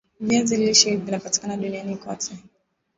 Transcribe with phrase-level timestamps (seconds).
[0.19, 2.33] viazi lishe vinapatikana duniani kote